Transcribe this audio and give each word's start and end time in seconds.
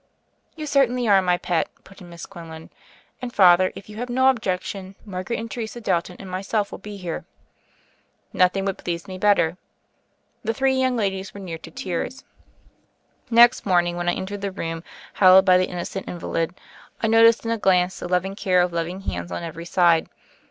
"You 0.55 0.65
certainly 0.65 1.07
are, 1.07 1.21
my 1.21 1.37
pet," 1.37 1.69
put 1.83 2.01
in 2.01 2.09
Miss 2.09 2.25
Quinlan. 2.25 2.71
"And, 3.21 3.31
Father, 3.31 3.71
if 3.75 3.87
you 3.87 3.97
have 3.97 4.09
no 4.09 4.29
objec 4.31 4.63
tion, 4.63 4.95
Margaret 5.05 5.37
and 5.37 5.51
Teresa 5.51 5.79
Dalton 5.79 6.15
and 6.17 6.27
myself 6.27 6.71
will 6.71 6.79
be 6.79 6.97
here." 6.97 7.23
"Nothing 8.33 8.65
would 8.65 8.79
please 8.79 9.07
me 9.07 9.19
better." 9.19 9.57
The 10.43 10.55
three 10.55 10.73
young 10.73 10.97
ladies 10.97 11.35
were 11.35 11.39
near 11.39 11.59
to 11.59 11.69
tears. 11.69 12.23
Next 13.29 13.63
morning, 13.63 13.95
when 13.95 14.09
I 14.09 14.13
entered 14.15 14.41
the 14.41 14.49
room, 14.51 14.83
hal 15.13 15.33
lowed 15.35 15.45
by 15.45 15.59
the 15.59 15.67
innocent 15.69 16.07
invalid, 16.09 16.55
I 16.99 17.05
noticed 17.05 17.45
in 17.45 17.51
a 17.51 17.59
glance 17.59 17.99
the 17.99 18.07
loving 18.07 18.35
care 18.35 18.63
of 18.63 18.73
loving 18.73 19.01
hands 19.01 19.31
on 19.31 19.43
every 19.43 19.65
side. 19.65 20.09